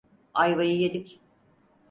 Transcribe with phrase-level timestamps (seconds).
[0.33, 1.19] Ayvayı yedik.